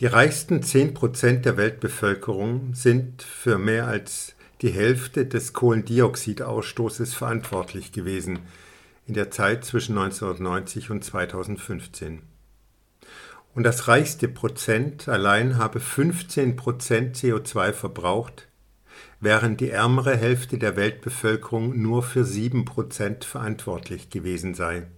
Die 0.00 0.06
reichsten 0.06 0.60
10% 0.60 1.42
der 1.42 1.56
Weltbevölkerung 1.56 2.74
sind 2.74 3.22
für 3.22 3.58
mehr 3.58 3.86
als 3.86 4.34
die 4.60 4.70
Hälfte 4.70 5.24
des 5.24 5.52
Kohlendioxidausstoßes 5.52 7.14
verantwortlich 7.14 7.92
gewesen 7.92 8.40
in 9.06 9.14
der 9.14 9.30
Zeit 9.30 9.64
zwischen 9.64 9.96
1990 9.96 10.90
und 10.90 11.04
2015. 11.04 12.22
Und 13.54 13.62
das 13.62 13.86
reichste 13.86 14.26
Prozent 14.26 15.08
allein 15.08 15.58
habe 15.58 15.78
15% 15.78 16.56
CO2 17.14 17.72
verbraucht, 17.72 18.48
während 19.20 19.60
die 19.60 19.70
ärmere 19.70 20.16
Hälfte 20.16 20.58
der 20.58 20.74
Weltbevölkerung 20.74 21.80
nur 21.80 22.02
für 22.02 22.22
7% 22.22 23.22
verantwortlich 23.24 24.10
gewesen 24.10 24.54
sei. 24.54 24.88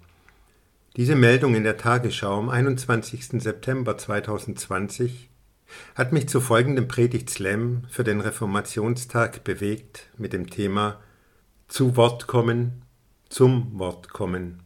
Diese 0.96 1.14
Meldung 1.14 1.54
in 1.54 1.62
der 1.62 1.76
Tagesschau 1.76 2.38
am 2.38 2.48
21. 2.48 3.42
September 3.42 3.98
2020 3.98 5.28
hat 5.94 6.12
mich 6.12 6.26
zu 6.26 6.40
folgendem 6.40 6.88
Predigtslam 6.88 7.82
für 7.90 8.02
den 8.02 8.22
Reformationstag 8.22 9.44
bewegt 9.44 10.08
mit 10.16 10.32
dem 10.32 10.48
Thema 10.48 10.98
Zu 11.68 11.96
Wort 11.96 12.26
kommen, 12.26 12.80
zum 13.28 13.78
Wort 13.78 14.08
kommen. 14.08 14.62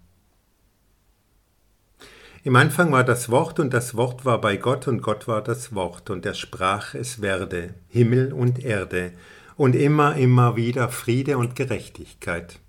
Im 2.44 2.54
Anfang 2.54 2.92
war 2.92 3.02
das 3.02 3.28
Wort 3.28 3.58
und 3.58 3.74
das 3.74 3.96
Wort 3.96 4.24
war 4.24 4.40
bei 4.40 4.56
Gott 4.56 4.86
und 4.86 5.02
Gott 5.02 5.26
war 5.26 5.42
das 5.42 5.74
Wort 5.74 6.10
und 6.10 6.24
er 6.24 6.34
sprach 6.34 6.94
es 6.94 7.20
werde, 7.20 7.74
Himmel 7.88 8.32
und 8.32 8.64
Erde 8.64 9.14
und 9.56 9.74
immer, 9.74 10.14
immer 10.14 10.54
wieder 10.54 10.90
Friede 10.90 11.38
und 11.38 11.56
Gerechtigkeit. 11.56 12.60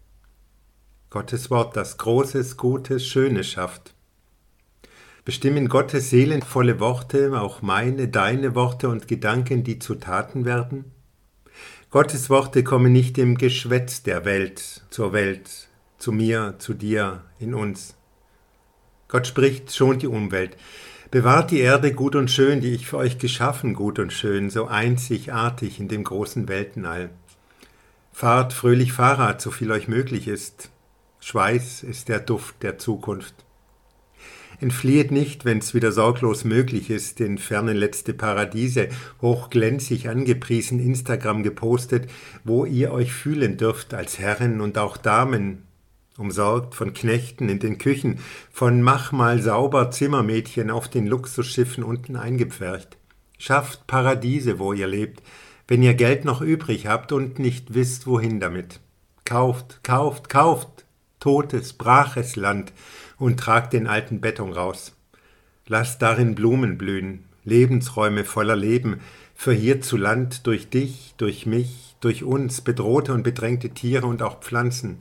Gottes 1.11 1.51
Wort, 1.51 1.75
das 1.75 1.97
Großes, 1.97 2.55
Gutes, 2.55 3.05
Schönes 3.05 3.45
schafft. 3.45 3.93
Bestimmen 5.25 5.67
Gottes 5.67 6.09
seelenvolle 6.09 6.79
Worte 6.79 7.37
auch 7.37 7.61
meine, 7.61 8.07
deine 8.07 8.55
Worte 8.55 8.87
und 8.87 9.09
Gedanken, 9.09 9.65
die 9.65 9.77
zu 9.77 9.95
Taten 9.95 10.45
werden? 10.45 10.85
Gottes 11.89 12.29
Worte 12.29 12.63
kommen 12.63 12.93
nicht 12.93 13.17
im 13.17 13.37
Geschwätz 13.37 14.03
der 14.03 14.23
Welt 14.23 14.83
zur 14.89 15.11
Welt, 15.11 15.67
zu 15.97 16.13
mir, 16.13 16.55
zu 16.59 16.73
dir, 16.73 17.25
in 17.39 17.55
uns. 17.55 17.97
Gott 19.09 19.27
spricht, 19.27 19.75
schont 19.75 20.03
die 20.03 20.07
Umwelt. 20.07 20.55
Bewahrt 21.11 21.51
die 21.51 21.59
Erde 21.59 21.93
gut 21.93 22.15
und 22.15 22.31
schön, 22.31 22.61
die 22.61 22.73
ich 22.73 22.87
für 22.87 22.95
euch 22.95 23.17
geschaffen, 23.17 23.73
gut 23.73 23.99
und 23.99 24.13
schön, 24.13 24.49
so 24.49 24.67
einzigartig 24.67 25.77
in 25.77 25.89
dem 25.89 26.05
großen 26.05 26.47
Weltenall. 26.47 27.09
Fahrt 28.13 28.53
fröhlich 28.53 28.93
Fahrrad, 28.93 29.41
so 29.41 29.51
viel 29.51 29.73
euch 29.73 29.89
möglich 29.89 30.29
ist. 30.29 30.71
Schweiß 31.21 31.83
ist 31.83 32.09
der 32.09 32.19
Duft 32.19 32.63
der 32.63 32.77
Zukunft. 32.79 33.35
Entflieht 34.59 35.11
nicht, 35.11 35.45
wenn's 35.45 35.73
wieder 35.73 35.91
sorglos 35.91 36.43
möglich 36.43 36.89
ist, 36.89 37.19
in 37.19 37.37
fernen 37.37 37.77
letzte 37.77 38.13
Paradiese, 38.13 38.89
hochglänzig 39.21 40.09
angepriesen, 40.09 40.79
Instagram 40.79 41.43
gepostet, 41.43 42.09
wo 42.43 42.65
ihr 42.65 42.91
euch 42.91 43.13
fühlen 43.13 43.57
dürft 43.57 43.93
als 43.93 44.19
Herren 44.19 44.61
und 44.61 44.77
auch 44.77 44.97
Damen, 44.97 45.63
umsorgt 46.17 46.75
von 46.75 46.93
Knechten 46.93 47.49
in 47.49 47.59
den 47.59 47.77
Küchen, 47.77 48.19
von 48.51 48.81
mach 48.81 49.11
mal 49.11 49.41
sauber 49.41 49.91
Zimmermädchen 49.91 50.69
auf 50.69 50.87
den 50.87 51.07
Luxusschiffen 51.07 51.83
unten 51.83 52.15
eingepfercht. 52.15 52.97
Schafft 53.37 53.87
Paradiese, 53.87 54.59
wo 54.59 54.73
ihr 54.73 54.87
lebt, 54.87 55.23
wenn 55.67 55.81
ihr 55.83 55.93
Geld 55.93 56.25
noch 56.25 56.41
übrig 56.41 56.87
habt 56.87 57.11
und 57.11 57.39
nicht 57.39 57.73
wisst, 57.73 58.05
wohin 58.05 58.39
damit. 58.39 58.79
Kauft, 59.25 59.83
kauft, 59.83 60.29
kauft, 60.29 60.80
totes, 61.21 61.71
braches 61.71 62.35
Land 62.35 62.73
und 63.17 63.39
tragt 63.39 63.71
den 63.71 63.87
alten 63.87 64.19
Beton 64.19 64.51
raus. 64.51 64.93
Lasst 65.67 66.01
darin 66.01 66.35
Blumen 66.35 66.77
blühen, 66.77 67.23
Lebensräume 67.45 68.25
voller 68.25 68.57
Leben, 68.57 68.99
für 69.33 69.53
hierzuland 69.53 70.45
durch 70.45 70.69
dich, 70.69 71.15
durch 71.17 71.45
mich, 71.45 71.95
durch 72.01 72.23
uns 72.23 72.61
bedrohte 72.61 73.13
und 73.13 73.23
bedrängte 73.23 73.69
Tiere 73.69 74.05
und 74.05 74.21
auch 74.21 74.41
Pflanzen. 74.41 74.97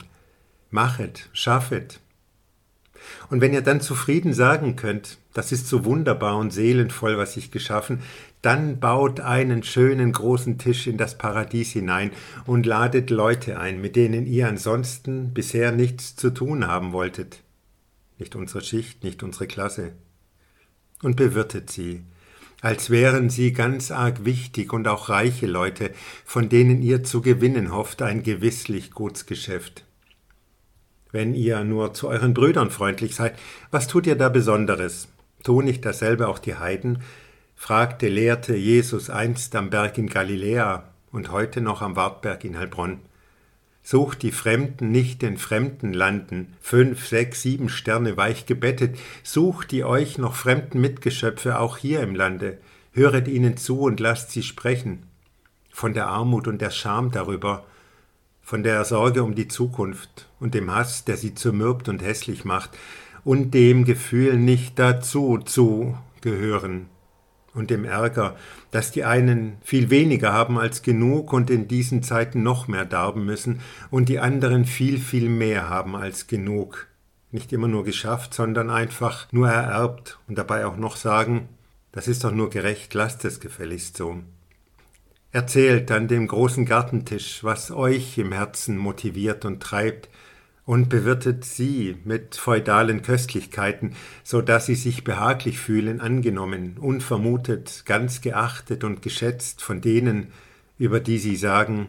Machet, 0.69 1.29
schaffet. 1.33 1.99
Und 3.29 3.41
wenn 3.41 3.53
ihr 3.53 3.61
dann 3.61 3.81
zufrieden 3.81 4.33
sagen 4.33 4.75
könnt, 4.75 5.17
das 5.33 5.51
ist 5.51 5.67
so 5.67 5.85
wunderbar 5.85 6.37
und 6.37 6.51
seelenvoll, 6.51 7.17
was 7.17 7.37
ich 7.37 7.51
geschaffen, 7.51 8.01
dann 8.41 8.79
baut 8.79 9.19
einen 9.19 9.63
schönen 9.63 10.11
großen 10.11 10.57
Tisch 10.57 10.87
in 10.87 10.97
das 10.97 11.17
Paradies 11.17 11.71
hinein 11.71 12.11
und 12.45 12.65
ladet 12.65 13.09
Leute 13.09 13.59
ein, 13.59 13.79
mit 13.79 13.95
denen 13.95 14.25
ihr 14.25 14.47
ansonsten 14.47 15.33
bisher 15.33 15.71
nichts 15.71 16.15
zu 16.15 16.31
tun 16.31 16.67
haben 16.67 16.91
wolltet. 16.91 17.41
Nicht 18.17 18.35
unsere 18.35 18.61
Schicht, 18.61 19.03
nicht 19.03 19.23
unsere 19.23 19.47
Klasse. 19.47 19.93
Und 21.01 21.15
bewirtet 21.15 21.69
sie, 21.71 22.01
als 22.61 22.89
wären 22.89 23.29
sie 23.29 23.53
ganz 23.53 23.89
arg 23.89 24.25
wichtig 24.25 24.73
und 24.73 24.87
auch 24.87 25.09
reiche 25.09 25.47
Leute, 25.47 25.91
von 26.25 26.49
denen 26.49 26.81
ihr 26.81 27.03
zu 27.03 27.21
gewinnen 27.21 27.71
hofft, 27.71 28.01
ein 28.01 28.21
gewisslich 28.21 28.91
Gutsgeschäft 28.91 29.83
wenn 31.11 31.33
ihr 31.33 31.63
nur 31.63 31.93
zu 31.93 32.07
euren 32.07 32.33
Brüdern 32.33 32.71
freundlich 32.71 33.15
seid, 33.15 33.37
was 33.69 33.87
tut 33.87 34.07
ihr 34.07 34.15
da 34.15 34.29
Besonderes? 34.29 35.07
Tun 35.43 35.65
nicht 35.65 35.85
dasselbe 35.85 36.27
auch 36.27 36.39
die 36.39 36.55
Heiden? 36.55 36.99
fragte, 37.55 38.07
lehrte 38.07 38.55
Jesus 38.55 39.11
einst 39.11 39.55
am 39.55 39.69
Berg 39.69 39.97
in 39.97 40.07
Galiläa 40.07 40.85
und 41.11 41.31
heute 41.31 41.61
noch 41.61 41.81
am 41.81 41.95
Wartberg 41.95 42.43
in 42.43 42.57
Heilbronn. 42.57 42.99
Sucht 43.83 44.21
die 44.23 44.31
Fremden 44.31 44.91
nicht 44.91 45.21
in 45.23 45.37
fremden 45.37 45.93
Landen, 45.93 46.53
fünf, 46.59 47.07
sechs, 47.07 47.41
sieben 47.41 47.69
Sterne 47.69 48.17
weich 48.17 48.45
gebettet, 48.45 48.97
sucht 49.23 49.71
die 49.71 49.83
euch 49.83 50.17
noch 50.17 50.35
fremden 50.35 50.81
Mitgeschöpfe 50.81 51.59
auch 51.59 51.77
hier 51.77 52.01
im 52.01 52.15
Lande, 52.15 52.57
höret 52.93 53.27
ihnen 53.27 53.57
zu 53.57 53.81
und 53.81 53.99
lasst 53.99 54.31
sie 54.31 54.43
sprechen, 54.43 55.03
von 55.71 55.93
der 55.93 56.07
Armut 56.07 56.47
und 56.47 56.61
der 56.61 56.71
Scham 56.71 57.11
darüber, 57.11 57.65
von 58.51 58.63
der 58.63 58.83
Sorge 58.83 59.23
um 59.23 59.33
die 59.33 59.47
Zukunft 59.47 60.27
und 60.41 60.53
dem 60.53 60.75
Hass, 60.75 61.05
der 61.05 61.15
sie 61.15 61.33
zermürbt 61.33 61.87
und 61.87 62.03
hässlich 62.03 62.43
macht, 62.43 62.71
und 63.23 63.53
dem 63.53 63.85
Gefühl, 63.85 64.35
nicht 64.35 64.77
dazu 64.77 65.37
zu 65.37 65.97
gehören, 66.19 66.87
und 67.53 67.69
dem 67.69 67.85
Ärger, 67.85 68.35
dass 68.69 68.91
die 68.91 69.05
einen 69.05 69.55
viel 69.61 69.89
weniger 69.89 70.33
haben 70.33 70.59
als 70.59 70.81
genug 70.81 71.31
und 71.31 71.49
in 71.49 71.69
diesen 71.69 72.03
Zeiten 72.03 72.43
noch 72.43 72.67
mehr 72.67 72.83
darben 72.83 73.23
müssen, 73.23 73.61
und 73.89 74.09
die 74.09 74.19
anderen 74.19 74.65
viel, 74.65 74.99
viel 74.99 75.29
mehr 75.29 75.69
haben 75.69 75.95
als 75.95 76.27
genug, 76.27 76.87
nicht 77.31 77.53
immer 77.53 77.69
nur 77.69 77.85
geschafft, 77.85 78.33
sondern 78.33 78.69
einfach 78.69 79.31
nur 79.31 79.47
ererbt 79.47 80.19
und 80.27 80.37
dabei 80.37 80.65
auch 80.65 80.75
noch 80.75 80.97
sagen, 80.97 81.47
das 81.93 82.09
ist 82.09 82.25
doch 82.25 82.33
nur 82.33 82.49
gerecht, 82.49 82.93
lasst 82.95 83.23
es 83.23 83.39
gefälligst 83.39 83.95
so. 83.95 84.17
Erzählt 85.33 85.91
an 85.91 86.09
dem 86.09 86.27
großen 86.27 86.65
Gartentisch, 86.65 87.41
was 87.41 87.71
euch 87.71 88.17
im 88.17 88.33
Herzen 88.33 88.77
motiviert 88.77 89.45
und 89.45 89.63
treibt, 89.63 90.09
und 90.65 90.89
bewirtet 90.89 91.43
sie 91.43 91.97
mit 92.03 92.35
feudalen 92.35 93.01
Köstlichkeiten, 93.01 93.93
so 94.23 94.41
dass 94.41 94.67
sie 94.67 94.75
sich 94.75 95.03
behaglich 95.03 95.59
fühlen, 95.59 96.01
angenommen, 96.01 96.77
unvermutet, 96.79 97.83
ganz 97.85 98.21
geachtet 98.21 98.83
und 98.83 99.01
geschätzt 99.01 99.61
von 99.63 99.81
denen, 99.81 100.27
über 100.77 100.99
die 100.99 101.17
sie 101.17 101.35
sagen, 101.35 101.87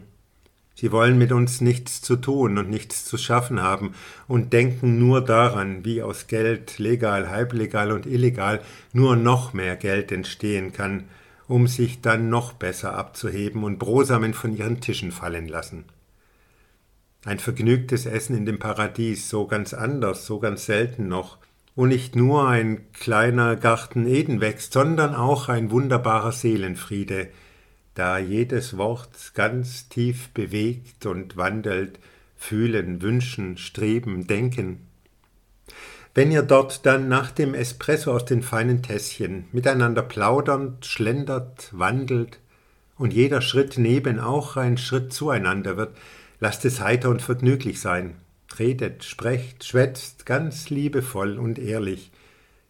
sie 0.73 0.91
wollen 0.91 1.17
mit 1.17 1.31
uns 1.31 1.61
nichts 1.61 2.01
zu 2.01 2.15
tun 2.15 2.57
und 2.57 2.69
nichts 2.69 3.05
zu 3.05 3.17
schaffen 3.17 3.61
haben 3.61 3.93
und 4.27 4.53
denken 4.53 4.99
nur 4.99 5.21
daran, 5.23 5.85
wie 5.85 6.01
aus 6.01 6.27
Geld, 6.27 6.79
legal, 6.79 7.29
halblegal 7.29 7.91
und 7.91 8.05
illegal, 8.05 8.61
nur 8.91 9.15
noch 9.15 9.53
mehr 9.53 9.75
Geld 9.75 10.11
entstehen 10.11 10.73
kann, 10.73 11.05
um 11.47 11.67
sich 11.67 12.01
dann 12.01 12.29
noch 12.29 12.53
besser 12.53 12.95
abzuheben 12.95 13.63
und 13.63 13.79
Brosamen 13.79 14.33
von 14.33 14.55
ihren 14.55 14.81
Tischen 14.81 15.11
fallen 15.11 15.47
lassen. 15.47 15.85
Ein 17.25 17.39
vergnügtes 17.39 18.05
Essen 18.05 18.35
in 18.35 18.45
dem 18.45 18.59
Paradies, 18.59 19.29
so 19.29 19.47
ganz 19.47 19.73
anders, 19.73 20.25
so 20.25 20.39
ganz 20.39 20.65
selten 20.65 21.07
noch, 21.07 21.37
wo 21.75 21.85
nicht 21.85 22.15
nur 22.15 22.47
ein 22.47 22.91
kleiner 22.93 23.55
Garten 23.55 24.05
Eden 24.05 24.41
wächst, 24.41 24.73
sondern 24.73 25.15
auch 25.15 25.49
ein 25.49 25.71
wunderbarer 25.71 26.31
Seelenfriede, 26.31 27.29
da 27.95 28.17
jedes 28.17 28.77
Wort 28.77 29.33
ganz 29.33 29.87
tief 29.87 30.29
bewegt 30.29 31.05
und 31.05 31.37
wandelt, 31.37 31.99
fühlen, 32.35 33.01
wünschen, 33.01 33.57
streben, 33.57 34.27
denken, 34.27 34.87
wenn 36.15 36.31
ihr 36.31 36.43
dort 36.43 36.85
dann 36.85 37.07
nach 37.07 37.31
dem 37.31 37.55
Espresso 37.55 38.13
aus 38.13 38.25
den 38.25 38.43
feinen 38.43 38.83
Tässchen 38.83 39.45
miteinander 39.51 40.03
plaudernd, 40.03 40.85
schlendert, 40.85 41.69
wandelt 41.71 42.39
und 42.97 43.13
jeder 43.13 43.41
Schritt 43.41 43.77
neben 43.77 44.19
auch 44.19 44.55
ein 44.55 44.77
Schritt 44.77 45.11
zueinander 45.11 45.75
wird, 45.75 45.97
lasst 46.39 46.65
es 46.65 46.79
heiter 46.81 47.09
und 47.09 47.21
vergnüglich 47.21 47.81
sein. 47.81 48.15
Redet, 48.59 49.03
sprecht, 49.03 49.63
schwätzt 49.63 50.27
ganz 50.27 50.69
liebevoll 50.69 51.39
und 51.39 51.57
ehrlich, 51.57 52.11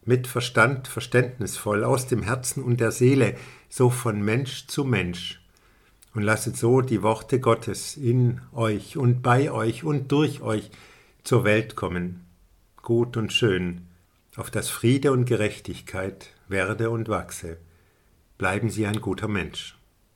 mit 0.05 0.27
Verstand 0.27 0.87
verständnisvoll, 0.87 1.83
aus 1.83 2.07
dem 2.07 2.23
Herzen 2.23 2.63
und 2.63 2.79
der 2.79 2.91
Seele, 2.91 3.35
so 3.67 3.89
von 3.89 4.21
Mensch 4.21 4.67
zu 4.67 4.85
Mensch. 4.85 5.41
Und 6.13 6.21
lasset 6.21 6.55
so 6.55 6.79
die 6.79 7.01
Worte 7.03 7.41
Gottes 7.41 7.97
in 7.97 8.39
euch 8.53 8.95
und 8.95 9.21
bei 9.21 9.51
euch 9.51 9.83
und 9.83 10.11
durch 10.11 10.41
euch 10.41 10.71
zur 11.23 11.43
Welt 11.43 11.75
kommen 11.75 12.23
gut 12.83 13.17
und 13.17 13.33
schön, 13.33 13.87
auf 14.35 14.51
das 14.51 14.69
Friede 14.69 15.13
und 15.13 15.25
Gerechtigkeit 15.25 16.29
werde 16.47 16.89
und 16.89 17.07
wachse. 17.07 17.57
Bleiben 18.37 18.69
Sie 18.69 18.85
ein 18.85 18.99
guter 18.99 19.29
Mensch. 19.29 19.77